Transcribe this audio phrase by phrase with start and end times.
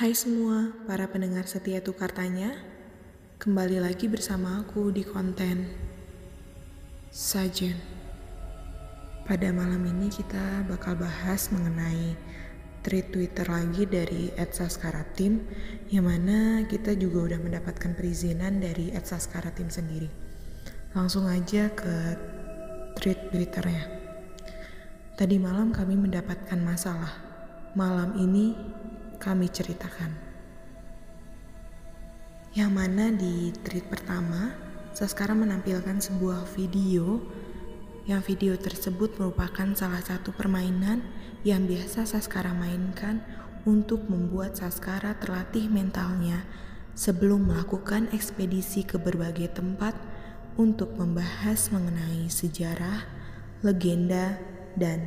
[0.00, 2.56] Hai semua para pendengar setia tukar tanya,
[3.36, 5.68] kembali lagi bersama aku di konten
[7.12, 7.76] Sajen.
[9.28, 12.16] Pada malam ini kita bakal bahas mengenai
[12.80, 14.32] tweet Twitter lagi dari
[15.12, 15.44] Tim,
[15.92, 18.96] yang mana kita juga udah mendapatkan perizinan dari
[19.52, 20.08] Tim sendiri.
[20.96, 22.16] Langsung aja ke
[22.96, 23.84] tweet Twitternya.
[25.20, 27.12] Tadi malam kami mendapatkan masalah.
[27.76, 28.56] Malam ini
[29.20, 30.16] kami ceritakan.
[32.56, 34.56] Yang mana di tweet pertama,
[34.90, 37.22] Saskara menampilkan sebuah video
[38.10, 41.04] yang video tersebut merupakan salah satu permainan
[41.46, 43.22] yang biasa Saskara mainkan
[43.68, 46.42] untuk membuat Saskara terlatih mentalnya
[46.96, 49.94] sebelum melakukan ekspedisi ke berbagai tempat
[50.58, 53.06] untuk membahas mengenai sejarah,
[53.62, 54.42] legenda,
[54.74, 55.06] dan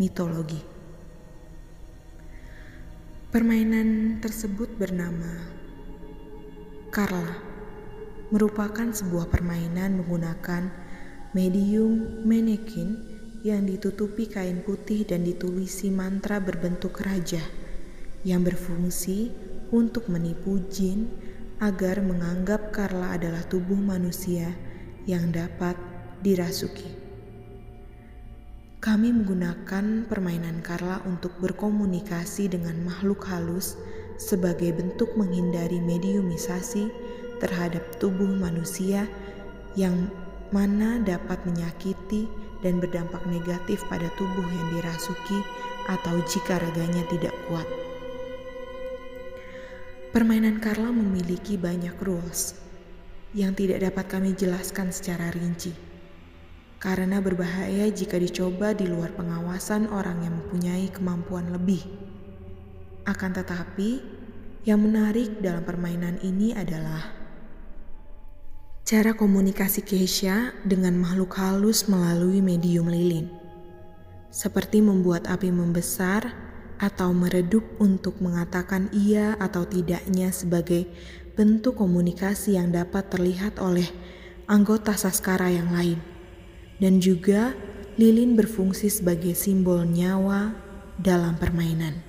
[0.00, 0.71] mitologi.
[3.32, 5.40] Permainan tersebut bernama
[6.92, 7.40] Carla,
[8.28, 10.68] merupakan sebuah permainan menggunakan
[11.32, 13.00] medium manekin
[13.40, 17.40] yang ditutupi kain putih dan ditulisi mantra berbentuk raja
[18.20, 19.32] yang berfungsi
[19.72, 21.08] untuk menipu jin
[21.56, 24.52] agar menganggap Carla adalah tubuh manusia
[25.08, 25.80] yang dapat
[26.20, 27.01] dirasuki.
[28.82, 33.78] Kami menggunakan permainan Carla untuk berkomunikasi dengan makhluk halus
[34.18, 36.90] sebagai bentuk menghindari mediumisasi
[37.38, 39.06] terhadap tubuh manusia
[39.78, 40.10] yang
[40.50, 42.26] mana dapat menyakiti
[42.66, 45.38] dan berdampak negatif pada tubuh yang dirasuki
[45.86, 47.70] atau jika raganya tidak kuat.
[50.10, 52.58] Permainan Carla memiliki banyak rules
[53.30, 55.91] yang tidak dapat kami jelaskan secara rinci
[56.82, 61.78] karena berbahaya jika dicoba di luar pengawasan orang yang mempunyai kemampuan lebih.
[63.06, 64.02] Akan tetapi,
[64.66, 67.06] yang menarik dalam permainan ini adalah
[68.82, 73.30] cara komunikasi Keisha dengan makhluk halus melalui medium lilin,
[74.34, 76.34] seperti membuat api membesar
[76.82, 80.90] atau meredup untuk mengatakan iya atau tidaknya sebagai
[81.38, 83.86] bentuk komunikasi yang dapat terlihat oleh
[84.50, 86.11] anggota Saskara yang lain
[86.82, 87.54] dan juga
[87.94, 90.50] lilin berfungsi sebagai simbol nyawa
[90.98, 92.02] dalam permainan.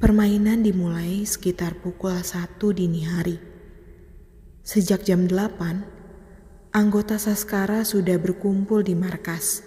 [0.00, 3.36] Permainan dimulai sekitar pukul 1 dini hari.
[4.64, 9.60] Sejak jam 8, anggota Saskara sudah berkumpul di markas.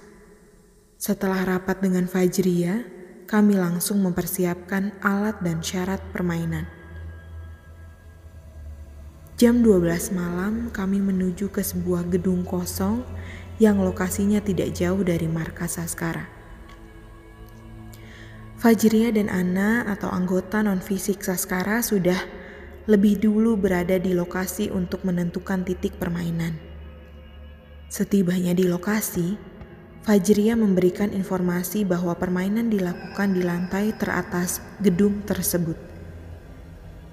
[0.98, 2.82] Setelah rapat dengan Fajria,
[3.30, 6.79] kami langsung mempersiapkan alat dan syarat permainan.
[9.40, 13.08] Jam 12 malam kami menuju ke sebuah gedung kosong
[13.56, 16.28] yang lokasinya tidak jauh dari markas Saskara.
[18.60, 22.20] Fajria dan Ana atau anggota non-fisik Saskara sudah
[22.92, 26.60] lebih dulu berada di lokasi untuk menentukan titik permainan.
[27.88, 29.40] Setibanya di lokasi,
[30.04, 35.89] Fajria memberikan informasi bahwa permainan dilakukan di lantai teratas gedung tersebut.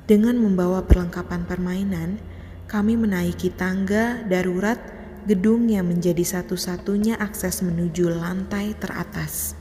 [0.06, 2.22] Dengan membawa perlengkapan permainan,
[2.70, 4.78] kami menaiki tangga darurat
[5.26, 9.58] gedung yang menjadi satu-satunya akses menuju lantai teratas.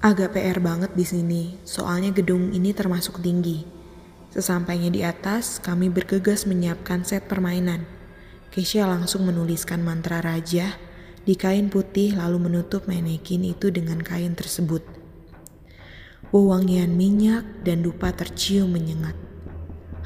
[0.00, 3.68] Agak PR banget di sini, soalnya gedung ini termasuk tinggi.
[4.32, 7.84] Sesampainya di atas, kami bergegas menyiapkan set permainan.
[8.48, 10.80] Keisha langsung menuliskan mantra raja
[11.28, 14.99] di kain putih lalu menutup manekin itu dengan kain tersebut.
[16.30, 19.18] Wewangian minyak dan dupa tercium menyengat.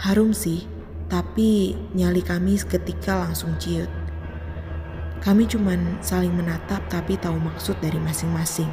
[0.01, 0.65] Harum sih,
[1.13, 3.93] tapi nyali kami seketika langsung ciut.
[5.21, 8.73] Kami cuman saling menatap tapi tahu maksud dari masing-masing.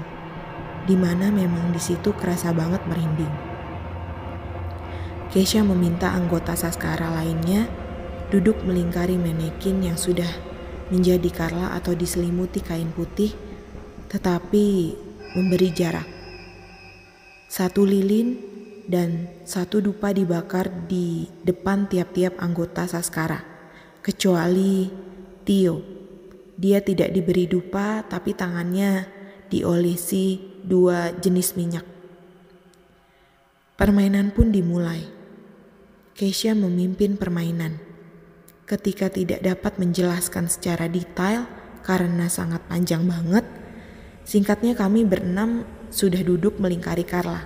[0.87, 3.35] Di mana memang di situ kerasa banget merinding.
[5.35, 7.67] Keisha meminta anggota Saskara lainnya
[8.31, 10.31] duduk melingkari manekin yang sudah
[10.87, 13.35] menjadi Carla atau diselimuti kain putih,
[14.07, 14.95] tetapi
[15.35, 16.20] memberi jarak.
[17.51, 18.39] Satu lilin
[18.87, 23.43] dan satu dupa dibakar di depan tiap-tiap anggota Saskara,
[23.99, 24.87] kecuali
[25.43, 25.83] Tio.
[26.55, 29.03] Dia tidak diberi dupa, tapi tangannya
[29.51, 31.83] diolesi dua jenis minyak.
[33.75, 35.03] Permainan pun dimulai.
[36.15, 37.83] Keisha memimpin permainan.
[38.63, 41.51] Ketika tidak dapat menjelaskan secara detail
[41.83, 43.43] karena sangat panjang banget,
[44.23, 47.45] singkatnya kami berenam sudah duduk melingkari Carla.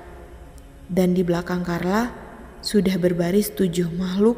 [0.86, 2.14] Dan di belakang Carla
[2.62, 4.38] sudah berbaris tujuh makhluk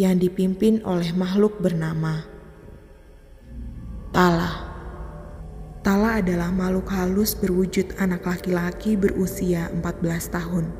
[0.00, 2.24] yang dipimpin oleh makhluk bernama
[4.16, 4.64] Tala.
[5.84, 10.72] Tala adalah makhluk halus berwujud anak laki-laki berusia 14 tahun.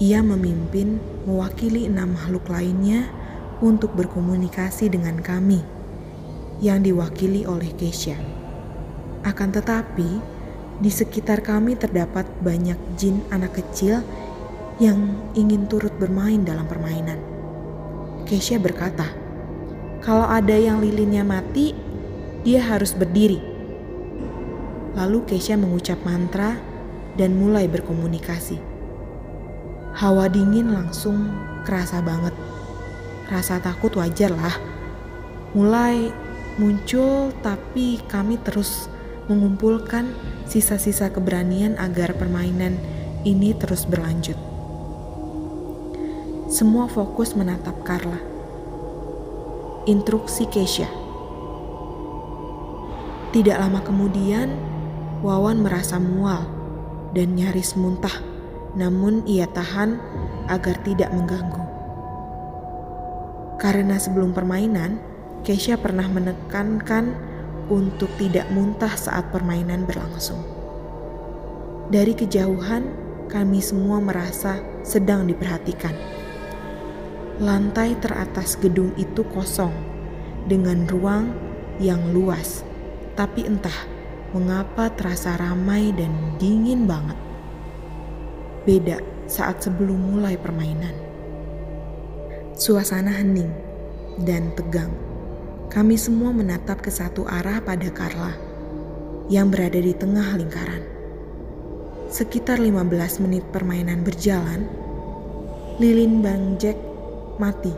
[0.00, 0.96] Ia memimpin
[1.28, 3.04] mewakili enam makhluk lainnya
[3.60, 5.60] untuk berkomunikasi dengan kami
[6.64, 8.16] yang diwakili oleh Keisha.
[9.22, 10.37] Akan tetapi,
[10.78, 13.98] di sekitar kami terdapat banyak jin anak kecil
[14.78, 17.18] yang ingin turut bermain dalam permainan.
[18.22, 19.10] Keisha berkata,
[19.98, 21.74] "Kalau ada yang lilinnya mati,
[22.46, 23.42] dia harus berdiri."
[24.94, 26.54] Lalu Keisha mengucap mantra
[27.18, 28.58] dan mulai berkomunikasi.
[29.98, 31.26] Hawa dingin langsung
[31.66, 32.34] kerasa banget.
[33.26, 34.54] Rasa takut wajar lah.
[35.58, 36.14] Mulai
[36.54, 38.86] muncul tapi kami terus
[39.28, 40.10] mengumpulkan
[40.48, 42.80] sisa-sisa keberanian agar permainan
[43.22, 44.36] ini terus berlanjut.
[46.48, 48.18] Semua fokus menatap Carla.
[49.84, 50.88] Instruksi Keisha.
[53.30, 54.48] Tidak lama kemudian,
[55.20, 56.46] Wawan merasa mual
[57.12, 58.38] dan nyaris muntah
[58.78, 59.98] namun ia tahan
[60.46, 61.64] agar tidak mengganggu.
[63.58, 65.02] Karena sebelum permainan,
[65.42, 67.14] Keisha pernah menekankan
[67.68, 70.40] untuk tidak muntah saat permainan berlangsung.
[71.88, 72.84] Dari kejauhan,
[73.32, 75.92] kami semua merasa sedang diperhatikan.
[77.38, 79.72] Lantai teratas gedung itu kosong
[80.48, 81.32] dengan ruang
[81.80, 82.66] yang luas,
[83.14, 83.86] tapi entah
[84.36, 87.16] mengapa terasa ramai dan dingin banget
[88.68, 90.92] beda saat sebelum mulai permainan.
[92.52, 93.48] Suasana hening
[94.20, 95.07] dan tegang.
[95.68, 98.32] Kami semua menatap ke satu arah pada Carla
[99.28, 100.80] yang berada di tengah lingkaran.
[102.08, 102.88] Sekitar 15
[103.20, 104.64] menit permainan berjalan,
[105.76, 106.80] lilin Bang Jack
[107.36, 107.76] mati.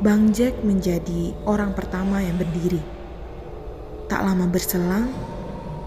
[0.00, 2.80] Bang Jack menjadi orang pertama yang berdiri.
[4.08, 5.12] Tak lama berselang,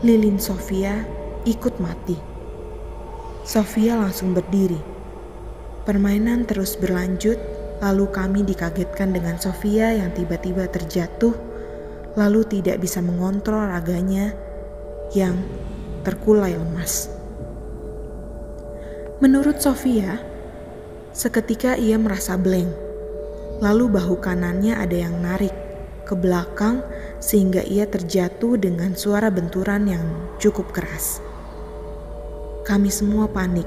[0.06, 1.02] lilin Sofia
[1.50, 2.14] ikut mati.
[3.42, 4.78] Sofia langsung berdiri.
[5.82, 7.42] Permainan terus berlanjut,
[7.84, 11.36] lalu kami dikagetkan dengan Sofia yang tiba-tiba terjatuh,
[12.16, 14.32] lalu tidak bisa mengontrol raganya
[15.12, 15.36] yang
[16.08, 17.12] terkulai lemas.
[19.20, 20.20] Menurut Sofia,
[21.16, 22.72] seketika ia merasa blank,
[23.64, 25.56] lalu bahu kanannya ada yang narik
[26.06, 26.84] ke belakang
[27.18, 30.06] sehingga ia terjatuh dengan suara benturan yang
[30.38, 31.24] cukup keras.
[32.68, 33.66] Kami semua panik,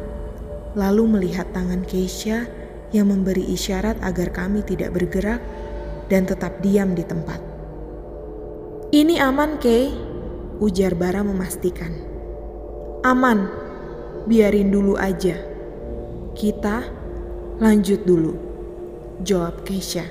[0.79, 2.47] lalu melihat tangan Keisha
[2.95, 5.41] yang memberi isyarat agar kami tidak bergerak
[6.09, 7.41] dan tetap diam di tempat.
[8.89, 9.93] Ini aman, Kay,
[10.65, 11.93] ujar Bara memastikan.
[13.05, 13.47] Aman,
[14.25, 15.37] biarin dulu aja.
[16.33, 16.89] Kita
[17.61, 18.33] lanjut dulu,
[19.21, 20.09] jawab Keisha.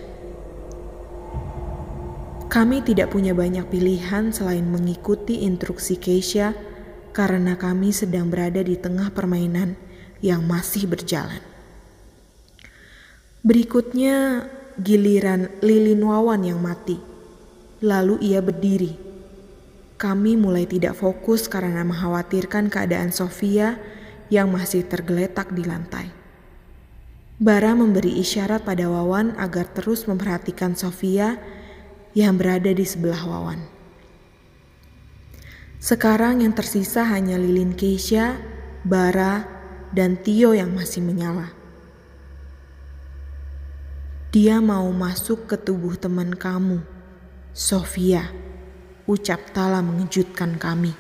[2.47, 6.55] Kami tidak punya banyak pilihan selain mengikuti instruksi Keisha
[7.11, 9.73] karena kami sedang berada di tengah permainan
[10.21, 11.56] yang masih berjalan.
[13.45, 14.49] Berikutnya
[14.81, 16.97] giliran Lilin Wawan yang mati.
[17.81, 18.97] Lalu ia berdiri.
[19.97, 23.81] Kami mulai tidak fokus karena mengkhawatirkan keadaan Sofia
[24.29, 26.13] yang masih tergeletak di lantai.
[27.37, 31.37] Bara memberi isyarat pada Wawan agar terus memperhatikan Sofia
[32.17, 33.61] yang berada di sebelah Wawan.
[35.77, 38.41] Sekarang yang tersisa hanya lilin Keisha,
[38.81, 39.45] Bara,
[39.93, 41.56] dan Tio yang masih menyala.
[44.37, 46.85] Dia mau masuk ke tubuh teman kamu,
[47.57, 48.29] Sofia,
[49.09, 50.93] ucap Tala mengejutkan kami.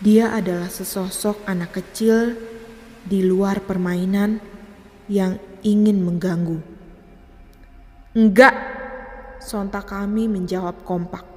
[0.00, 2.32] Dia adalah sesosok anak kecil
[3.04, 4.40] di luar permainan
[5.04, 6.64] yang ingin mengganggu.
[8.16, 8.56] Enggak,
[9.44, 11.28] sontak kami menjawab kompak.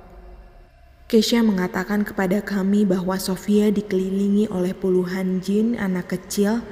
[1.11, 6.63] Keisha mengatakan kepada kami bahwa Sofia dikelilingi oleh puluhan jin anak kecil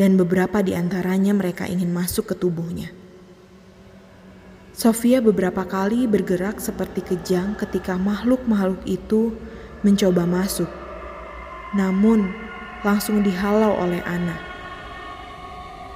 [0.00, 2.88] dan beberapa di antaranya mereka ingin masuk ke tubuhnya.
[4.72, 9.36] Sofia beberapa kali bergerak seperti kejang ketika makhluk-makhluk itu
[9.84, 10.72] mencoba masuk.
[11.76, 12.32] Namun,
[12.80, 14.40] langsung dihalau oleh Ana.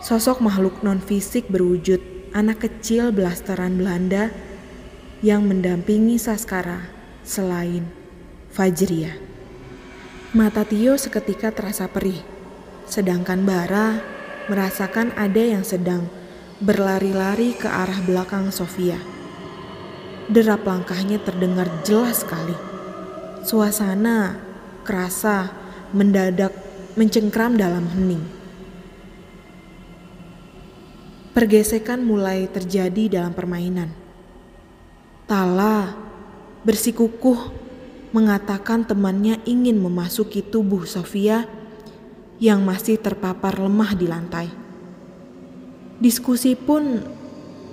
[0.04, 1.96] Sosok makhluk non-fisik berwujud
[2.36, 4.28] anak kecil belasteran Belanda
[5.24, 6.92] yang mendampingi Saskara
[7.24, 7.88] selain
[8.52, 9.16] Fajria.
[10.36, 12.20] Mata Tio seketika terasa perih,
[12.88, 14.00] sedangkan Bara
[14.48, 16.08] merasakan ada yang sedang
[16.60, 19.00] berlari-lari ke arah belakang Sofia.
[20.28, 22.56] Derap langkahnya terdengar jelas sekali.
[23.44, 24.40] Suasana
[24.84, 25.52] kerasa
[25.92, 26.52] mendadak
[26.96, 28.24] mencengkram dalam hening.
[31.34, 33.90] Pergesekan mulai terjadi dalam permainan.
[35.26, 35.92] Tala
[36.62, 37.50] bersikukuh
[38.14, 41.44] mengatakan temannya ingin memasuki tubuh Sofia
[42.42, 44.48] yang masih terpapar lemah di lantai.
[46.02, 47.02] Diskusi pun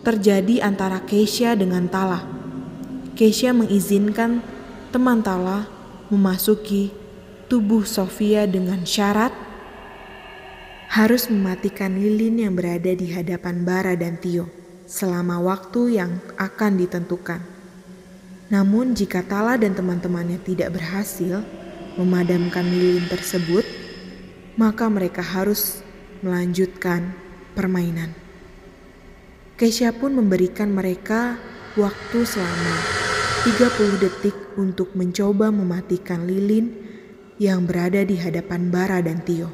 [0.06, 2.22] terjadi antara Keisha dengan Tala.
[3.18, 4.42] Keisha mengizinkan
[4.94, 5.66] teman Tala
[6.10, 6.94] memasuki
[7.50, 9.34] tubuh Sofia dengan syarat
[10.92, 14.52] harus mematikan lilin yang berada di hadapan Bara dan Tio
[14.84, 17.40] selama waktu yang akan ditentukan.
[18.52, 21.40] Namun jika Tala dan teman-temannya tidak berhasil
[21.96, 23.64] memadamkan lilin tersebut,
[24.60, 25.84] maka mereka harus
[26.22, 27.16] melanjutkan
[27.56, 28.12] permainan.
[29.56, 31.38] Keisha pun memberikan mereka
[31.78, 32.76] waktu selama
[33.46, 36.74] 30 detik untuk mencoba mematikan lilin
[37.42, 39.50] yang berada di hadapan Bara dan Tio.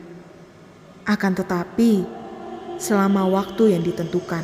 [1.07, 2.03] Akan tetapi,
[2.75, 4.43] selama waktu yang ditentukan,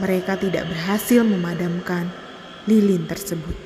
[0.00, 2.08] mereka tidak berhasil memadamkan
[2.64, 3.56] lilin tersebut.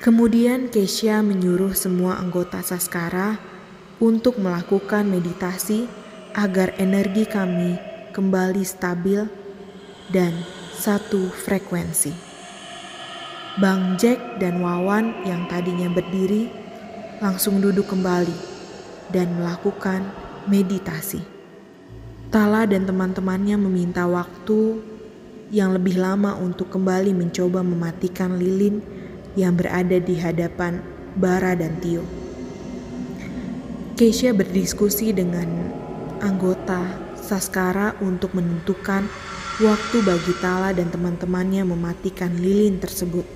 [0.00, 3.51] Kemudian Keisha menyuruh semua anggota Saskara
[4.02, 5.86] untuk melakukan meditasi
[6.34, 7.78] agar energi kami
[8.10, 9.22] kembali stabil
[10.10, 10.34] dan
[10.74, 12.10] satu frekuensi.
[13.62, 16.50] Bang Jack dan Wawan yang tadinya berdiri
[17.22, 18.34] langsung duduk kembali
[19.14, 20.02] dan melakukan
[20.50, 21.22] meditasi.
[22.32, 24.82] Tala dan teman-temannya meminta waktu
[25.52, 28.82] yang lebih lama untuk kembali mencoba mematikan lilin
[29.38, 30.80] yang berada di hadapan
[31.12, 32.21] Bara dan Tio.
[33.92, 35.68] Keisha berdiskusi dengan
[36.24, 36.80] anggota
[37.12, 39.04] Saskara untuk menentukan
[39.60, 43.28] waktu bagi Tala dan teman-temannya mematikan lilin tersebut.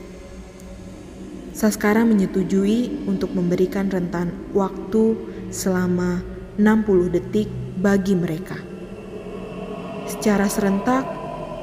[1.53, 5.21] Saskara menyetujui untuk memberikan rentan waktu
[5.53, 6.25] selama
[6.57, 8.57] 60 detik bagi mereka.
[10.09, 11.05] Secara serentak,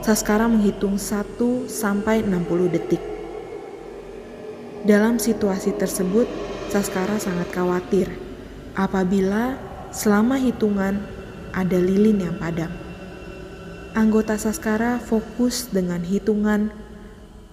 [0.05, 3.01] Saskara menghitung 1 sampai 60 detik.
[4.85, 6.29] Dalam situasi tersebut,
[6.69, 8.32] Saskara sangat khawatir
[8.73, 9.57] apabila
[9.93, 11.01] selama hitungan
[11.53, 12.71] ada lilin yang padam.
[13.93, 16.73] Anggota Saskara fokus dengan hitungan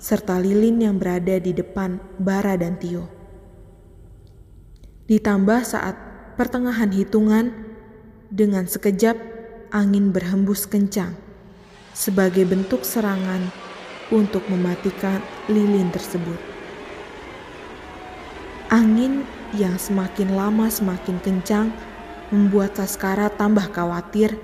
[0.01, 3.05] serta lilin yang berada di depan Bara dan Tio.
[5.05, 5.97] Ditambah saat
[6.41, 7.71] pertengahan hitungan,
[8.31, 9.19] dengan sekejap
[9.75, 11.19] angin berhembus kencang
[11.91, 13.51] sebagai bentuk serangan
[14.15, 15.19] untuk mematikan
[15.51, 16.39] lilin tersebut.
[18.71, 21.75] Angin yang semakin lama semakin kencang
[22.31, 24.39] membuat Saskara tambah khawatir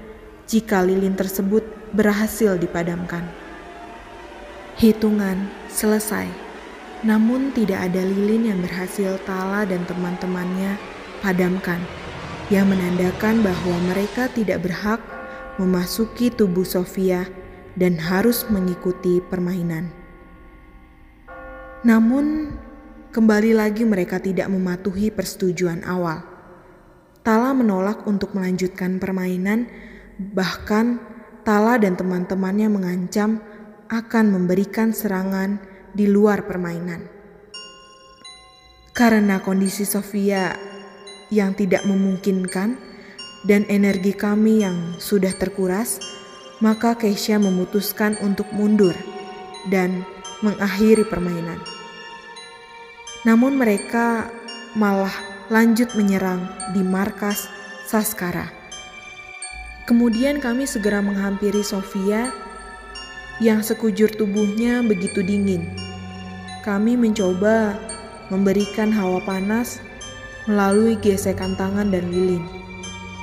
[0.47, 1.63] jika lilin tersebut
[1.95, 3.27] berhasil dipadamkan.
[4.77, 6.29] Hitungan selesai.
[7.07, 10.81] Namun tidak ada lilin yang berhasil Tala dan teman-temannya
[11.21, 11.79] padamkan,
[12.49, 14.99] yang menandakan bahwa mereka tidak berhak
[15.61, 17.29] memasuki tubuh Sofia
[17.77, 19.93] dan harus mengikuti permainan.
[21.85, 22.57] Namun,
[23.17, 26.21] kembali lagi mereka tidak mematuhi persetujuan awal.
[27.25, 29.73] Tala menolak untuk melanjutkan permainan,
[30.21, 31.01] bahkan
[31.41, 33.41] Tala dan teman-temannya mengancam
[33.89, 35.57] akan memberikan serangan
[35.97, 37.09] di luar permainan.
[38.93, 40.53] Karena kondisi Sofia
[41.33, 42.77] yang tidak memungkinkan
[43.49, 46.05] dan energi kami yang sudah terkuras,
[46.61, 48.93] maka Keisha memutuskan untuk mundur
[49.73, 50.05] dan
[50.45, 51.86] mengakhiri permainan.
[53.27, 54.31] Namun mereka
[54.79, 55.13] malah
[55.51, 57.51] lanjut menyerang di markas
[57.91, 58.47] Saskara.
[59.87, 62.31] Kemudian kami segera menghampiri Sofia
[63.43, 65.67] yang sekujur tubuhnya begitu dingin.
[66.63, 67.79] Kami mencoba
[68.31, 69.79] memberikan hawa panas
[70.47, 72.43] melalui gesekan tangan dan lilin.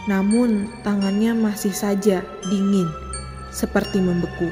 [0.08, 2.20] Namun tangannya masih saja
[2.52, 2.88] dingin,
[3.56, 4.52] seperti membeku.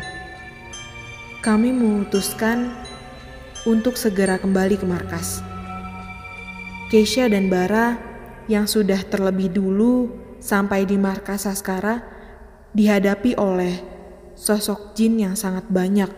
[1.43, 2.71] Kami memutuskan
[3.65, 5.45] untuk segera kembali ke markas.
[6.89, 7.95] Keisha dan Bara
[8.51, 12.03] yang sudah terlebih dulu sampai di markas Saskara
[12.75, 13.79] dihadapi oleh
[14.35, 16.09] sosok jin yang sangat banyak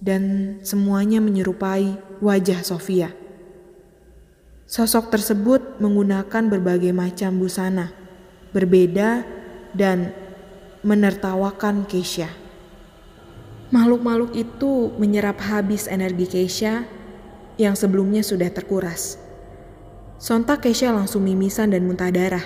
[0.00, 3.12] dan semuanya menyerupai wajah Sofia.
[4.70, 7.92] Sosok tersebut menggunakan berbagai macam busana,
[8.54, 9.26] berbeda
[9.76, 10.14] dan
[10.86, 12.39] menertawakan Keisha.
[13.70, 16.90] Makhluk-makhluk itu menyerap habis energi Keisha
[17.54, 19.14] yang sebelumnya sudah terkuras.
[20.18, 22.42] Sontak Keisha langsung mimisan dan muntah darah.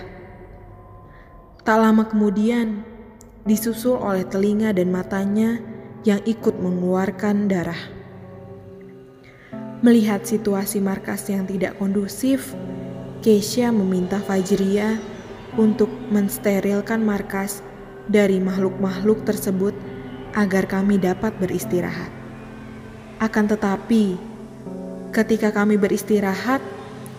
[1.65, 2.85] Tak lama kemudian,
[3.49, 5.65] disusul oleh telinga dan matanya
[6.05, 7.81] yang ikut mengeluarkan darah.
[9.81, 12.53] Melihat situasi markas yang tidak kondusif,
[13.25, 15.01] Keisha meminta Fajria
[15.57, 17.65] untuk mensterilkan markas
[18.13, 19.73] dari makhluk-makhluk tersebut
[20.35, 22.11] agar kami dapat beristirahat.
[23.23, 24.19] Akan tetapi,
[25.15, 26.61] ketika kami beristirahat,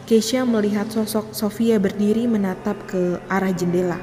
[0.06, 3.98] Keisha melihat sosok Sofia berdiri menatap ke arah jendela.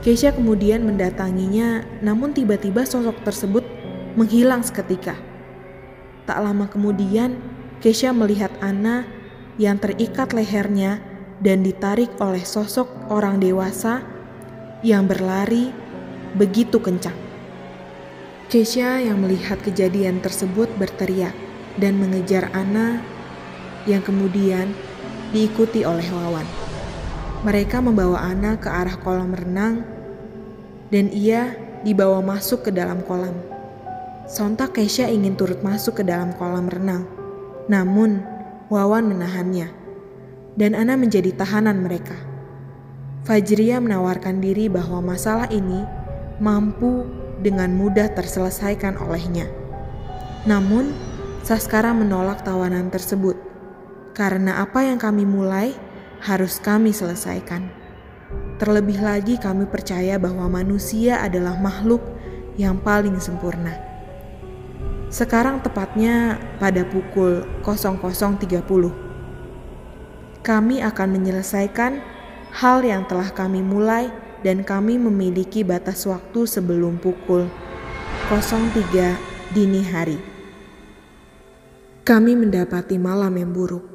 [0.00, 3.66] Keisha kemudian mendatanginya, namun tiba-tiba sosok tersebut
[4.16, 5.12] menghilang seketika.
[6.24, 7.36] Tak lama kemudian,
[7.84, 9.04] Keisha melihat Anna
[9.60, 11.04] yang terikat lehernya
[11.44, 14.00] dan ditarik oleh sosok orang dewasa
[14.80, 15.68] yang berlari
[16.32, 17.23] begitu kencang.
[18.52, 21.32] Keisha yang melihat kejadian tersebut berteriak
[21.80, 23.00] dan mengejar Anna
[23.88, 24.76] yang kemudian
[25.32, 26.44] diikuti oleh Wawan.
[27.44, 29.84] Mereka membawa Ana ke arah kolam renang
[30.92, 33.36] dan ia dibawa masuk ke dalam kolam.
[34.28, 37.08] Sontak Keisha ingin turut masuk ke dalam kolam renang,
[37.68, 38.24] namun
[38.68, 39.68] Wawan menahannya
[40.56, 42.16] dan Ana menjadi tahanan mereka.
[43.24, 45.84] Fajria menawarkan diri bahwa masalah ini
[46.40, 49.50] mampu dengan mudah terselesaikan olehnya.
[50.44, 50.92] Namun,
[51.44, 53.36] Saskara menolak tawanan tersebut
[54.16, 55.76] karena apa yang kami mulai
[56.24, 57.68] harus kami selesaikan.
[58.56, 62.00] Terlebih lagi, kami percaya bahwa manusia adalah makhluk
[62.56, 63.76] yang paling sempurna.
[65.12, 68.64] Sekarang tepatnya pada pukul 00.30.
[70.40, 71.92] Kami akan menyelesaikan
[72.56, 74.08] hal yang telah kami mulai
[74.44, 77.48] dan kami memiliki batas waktu sebelum pukul
[78.28, 80.20] 03 dini hari.
[82.04, 83.88] Kami mendapati malam yang buruk.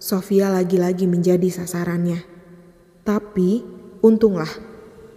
[0.00, 2.24] Sofia lagi-lagi menjadi sasarannya.
[3.04, 3.60] Tapi
[4.00, 4.48] untunglah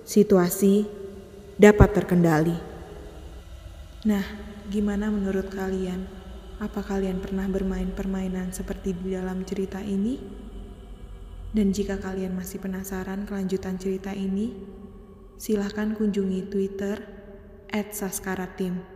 [0.03, 0.83] situasi
[1.55, 2.57] dapat terkendali.
[4.03, 4.27] Nah,
[4.67, 6.03] gimana menurut kalian?
[6.59, 10.19] Apa kalian pernah bermain permainan seperti di dalam cerita ini?
[11.53, 14.57] Dan jika kalian masih penasaran kelanjutan cerita ini,
[15.37, 16.97] silahkan kunjungi Twitter
[17.69, 18.92] @saskaratim.